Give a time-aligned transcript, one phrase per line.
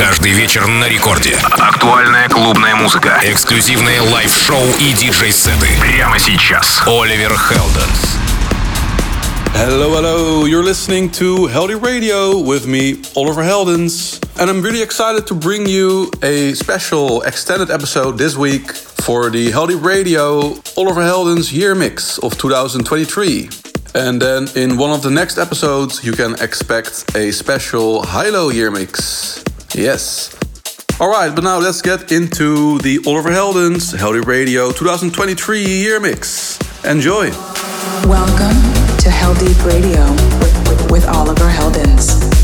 [0.00, 1.36] Каждый вечер на рекорде.
[1.58, 3.20] Актуальная клубная музыка.
[3.22, 5.68] Эксклюзивные лайв-шоу и диджей-сеты.
[5.78, 6.80] Прямо сейчас.
[6.86, 8.16] Оливер Хелденс.
[9.54, 10.46] Hello, hello.
[10.46, 14.18] You're listening to Heldeep Radio with me, Oliver Heldens.
[14.38, 19.52] And I'm really excited to bring you a special extended episode this week for the
[19.52, 23.50] Heldeep Radio Oliver Heldens Year Mix of 2023.
[23.94, 28.70] And then in one of the next episodes, you can expect a special HI-LO Year
[28.70, 29.44] Mix.
[29.74, 30.36] Yes.
[31.00, 36.58] Alright, but now let's get into the Oliver Heldens Heldeep Radio 2023 Year Mix.
[36.84, 37.30] Enjoy.
[38.06, 38.60] Welcome
[38.98, 40.10] to Heldeep Radio
[40.40, 42.39] with, with, with Oliver Heldens.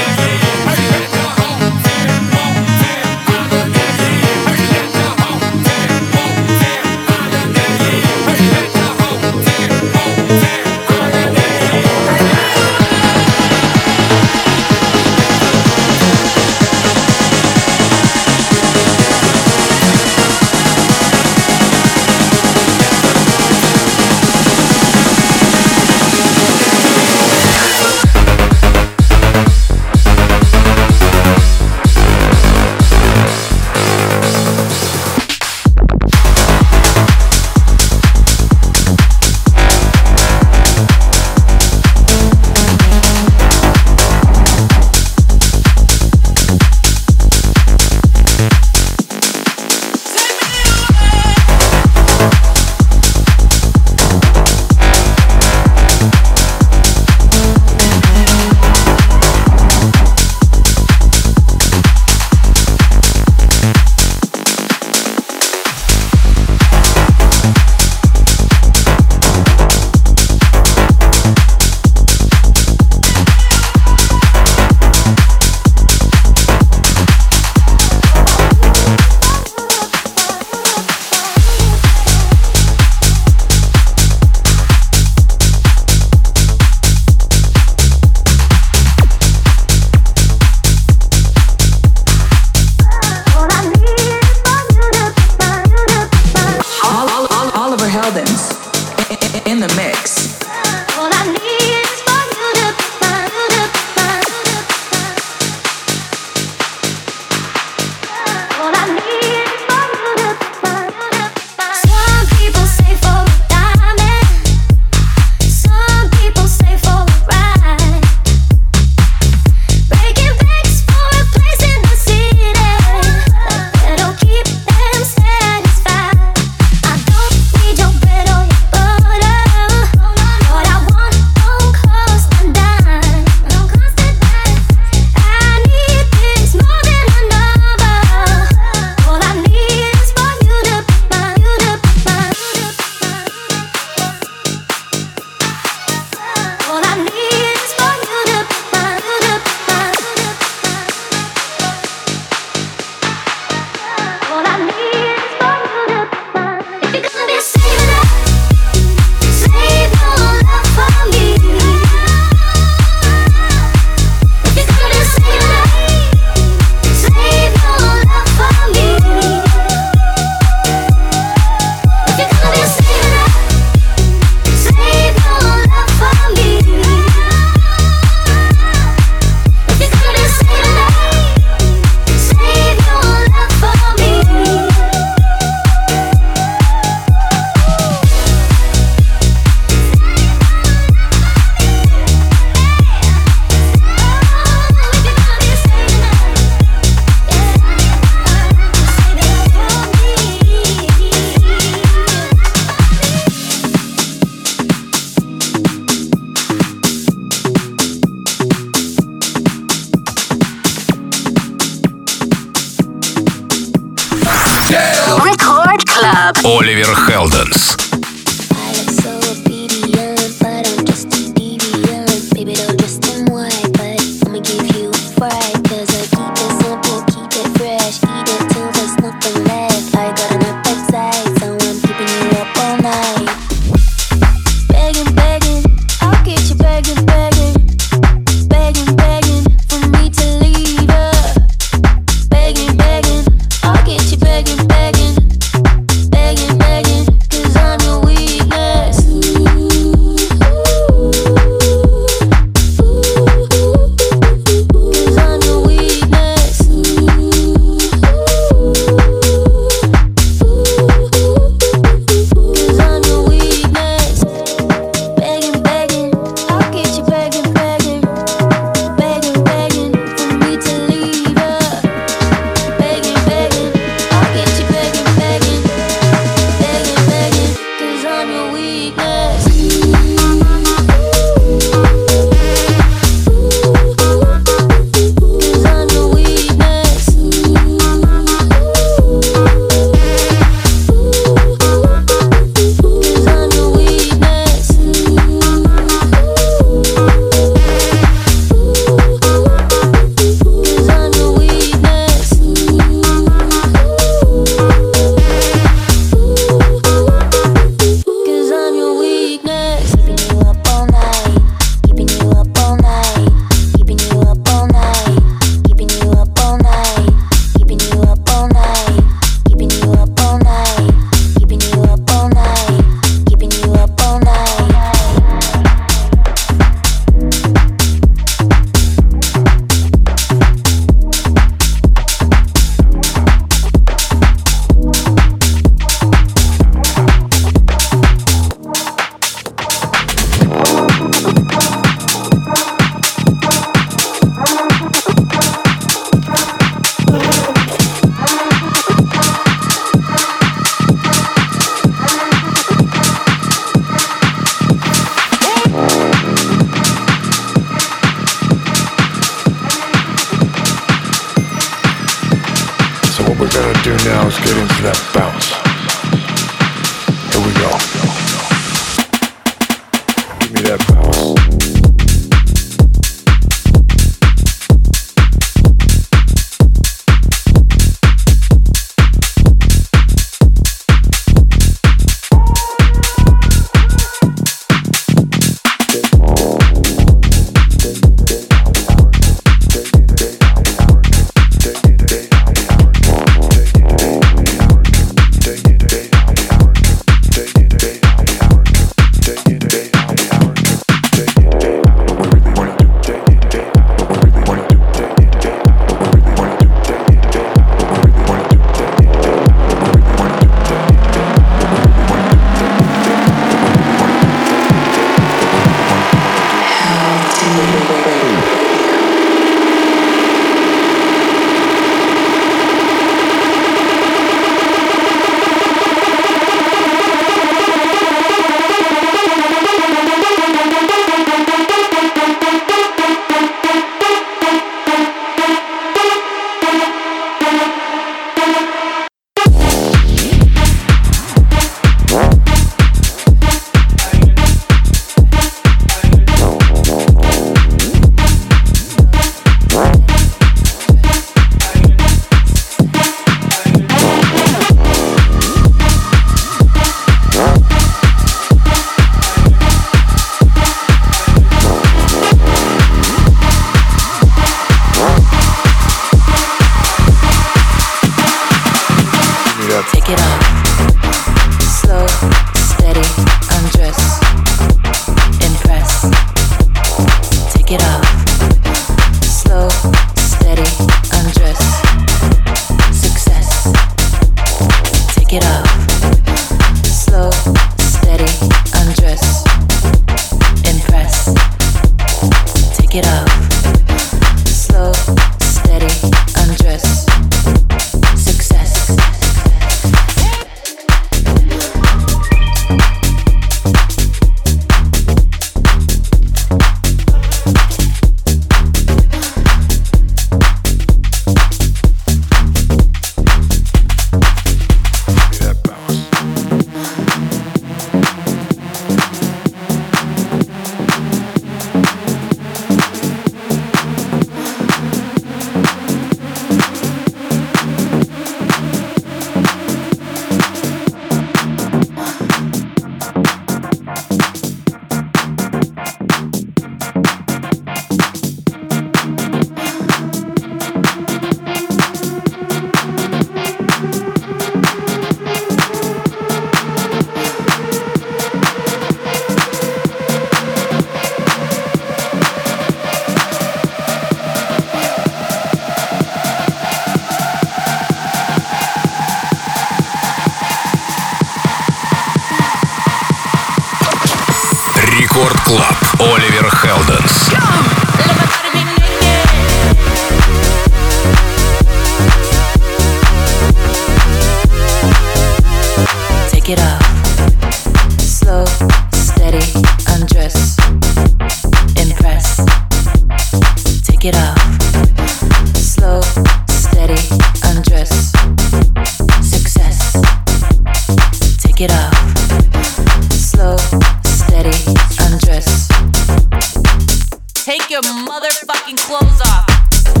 [598.39, 600.00] fucking clothes off.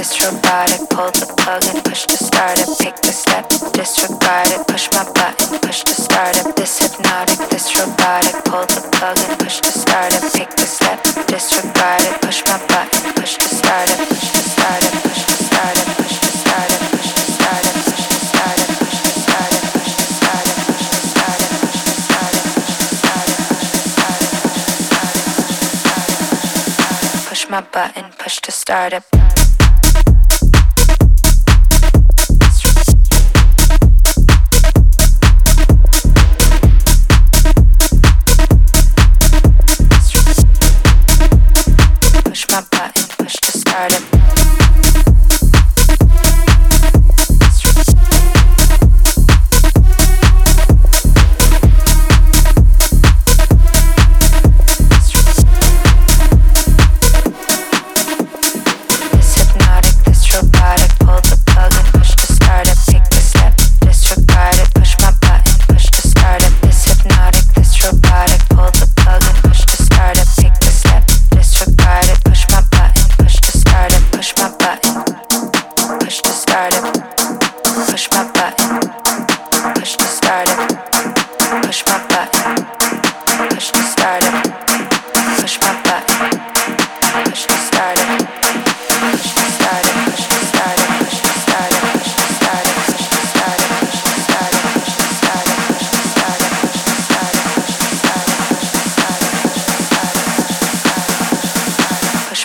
[0.00, 2.68] This robotic, pull the plug and push to start it.
[2.80, 3.44] Pick the step,
[3.76, 6.56] disregard it, push my button, push to start it.
[6.56, 10.24] This hypnotic, this robotic, pull the plug and push to start it.
[10.32, 14.80] Pick the step, disregard it, push my button, push to start it, push to start
[14.88, 18.24] it, push to start it, push to start it, push to start it, push to
[18.32, 20.40] start it, push to start it, push to start
[20.80, 22.56] it, push to start it, push to start it,
[24.24, 25.04] push to start
[26.80, 29.39] it, push my button, push to start it.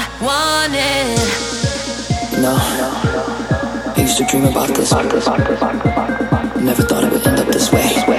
[0.00, 1.18] I wanted.
[2.40, 2.54] No,
[3.96, 4.92] I used to dream about this.
[6.62, 8.17] Never thought it would end up this way.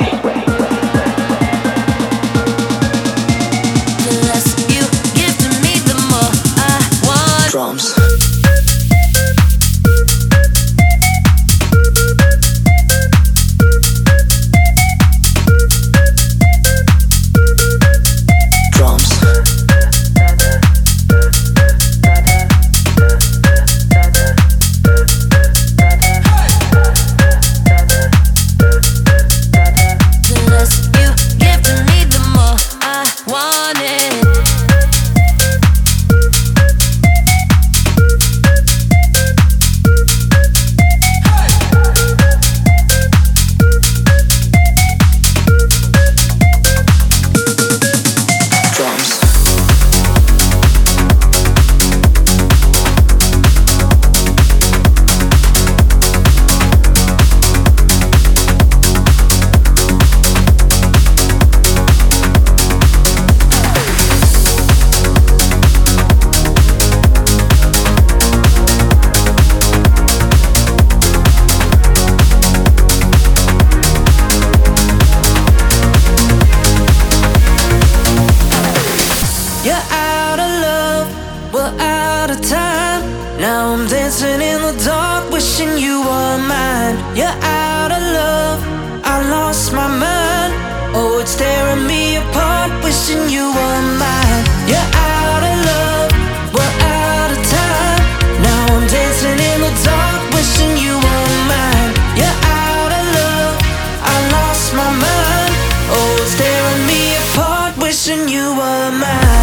[108.09, 109.38] wishing you were mine.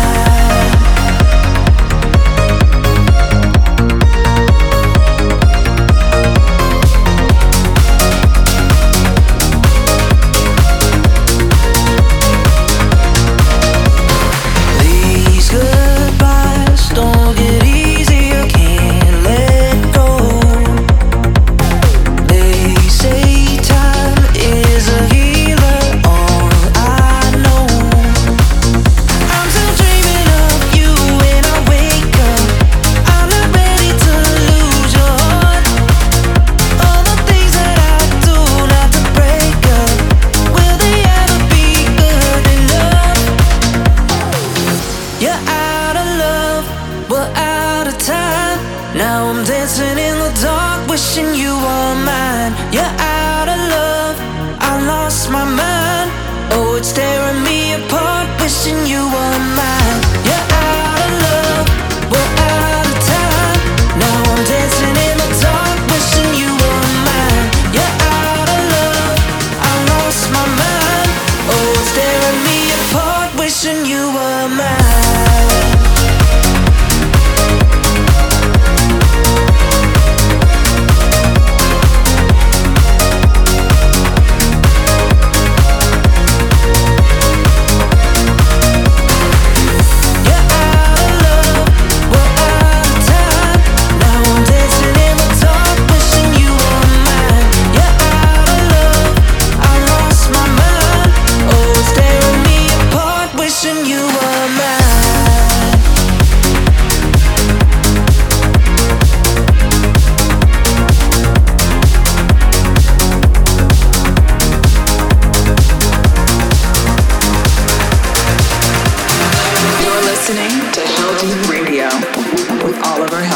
[123.09, 123.36] Corver Health.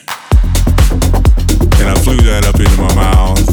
[1.81, 3.50] And I flew that up into my mouth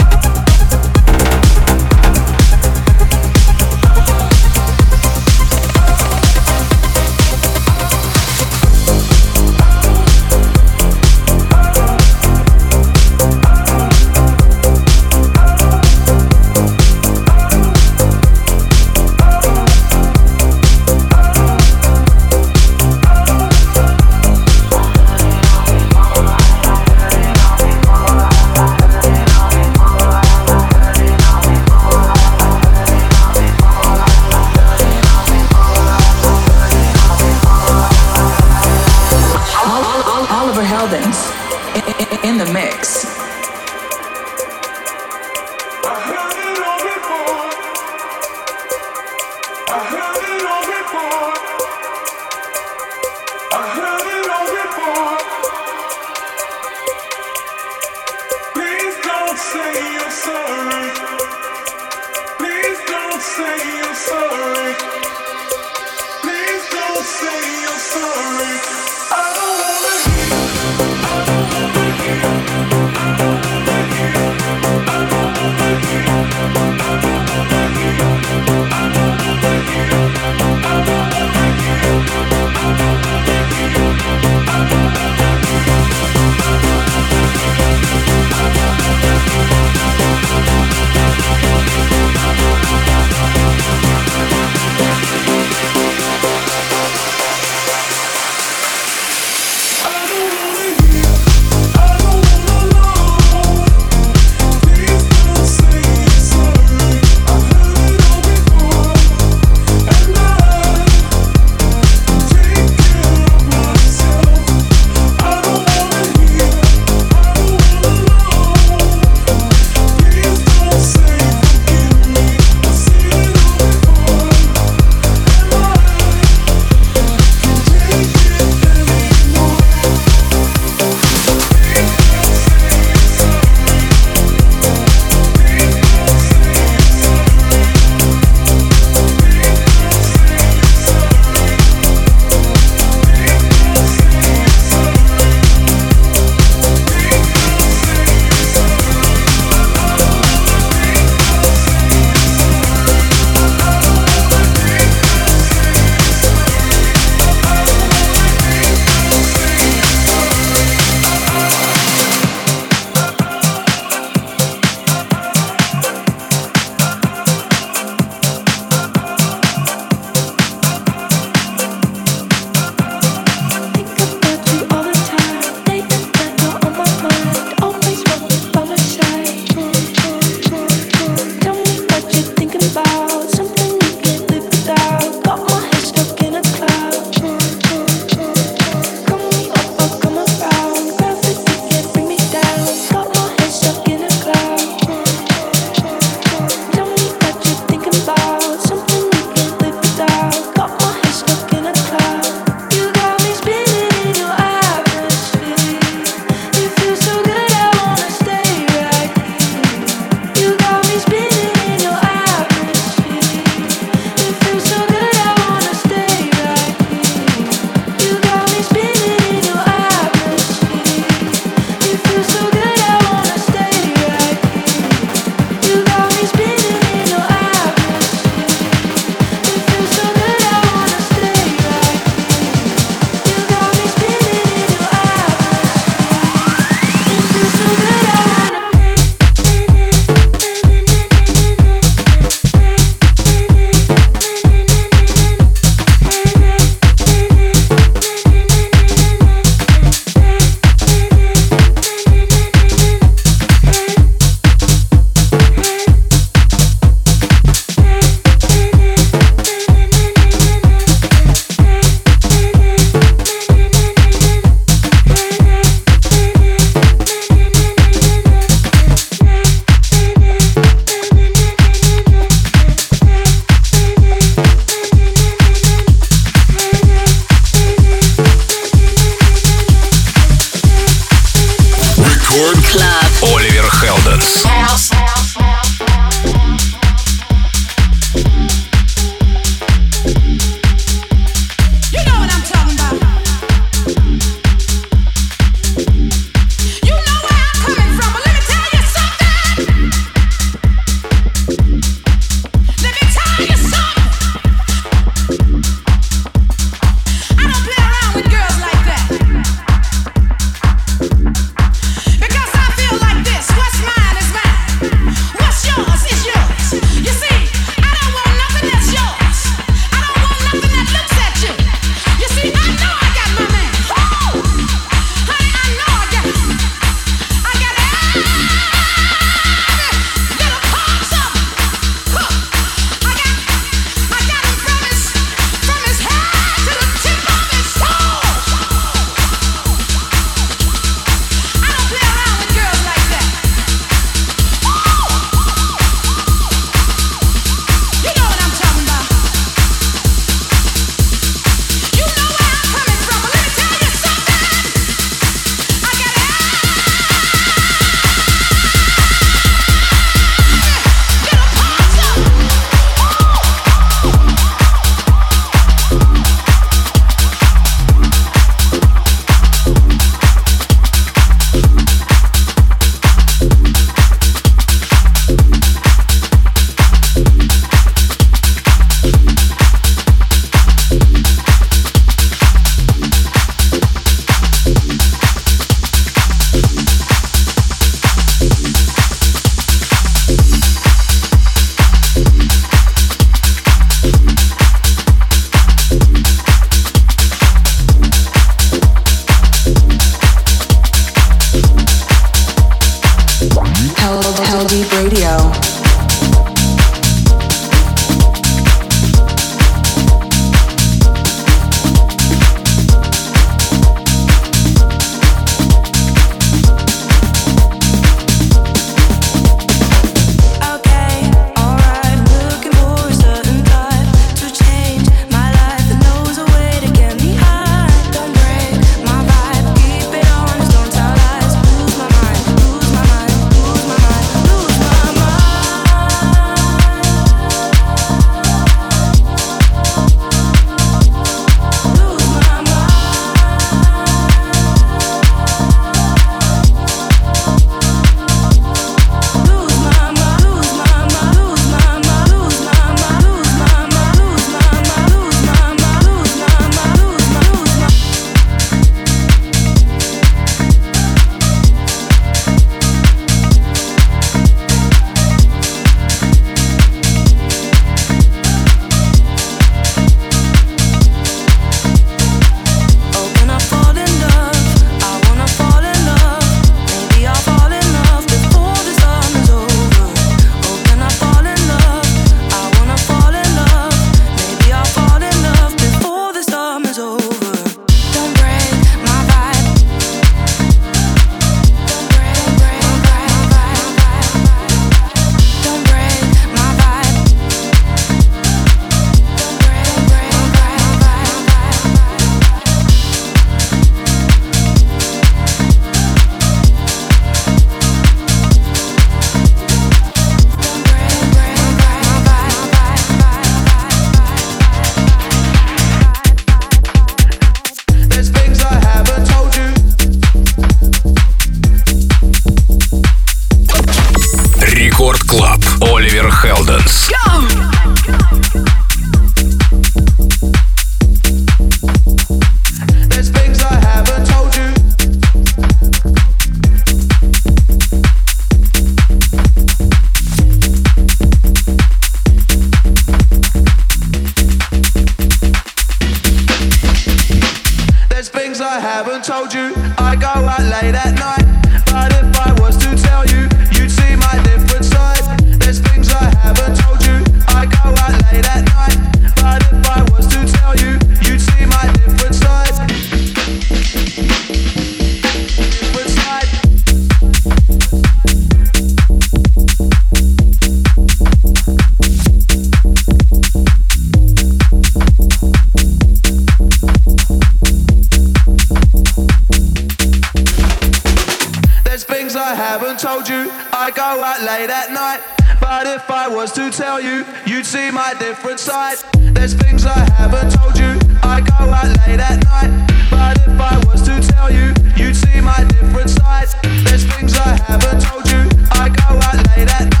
[582.21, 583.49] things I haven't told you.
[583.73, 585.21] I go out late at night,
[585.59, 588.97] but if I was to tell you, you'd see my different side.
[589.33, 590.99] There's things I haven't told you.
[591.23, 592.71] I go out late at night,
[593.09, 596.49] but if I was to tell you, you'd see my different side.
[596.85, 598.41] There's things I haven't told you.
[598.69, 600.00] I go out late at night.